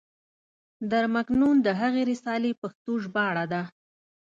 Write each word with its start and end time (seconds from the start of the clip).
در 0.91 1.05
مکنون 1.15 1.55
د 1.65 1.67
هغې 1.79 2.01
رسالې 2.11 2.51
پښتو 2.61 2.91
ژباړه 3.03 3.45
ده. 3.53 3.61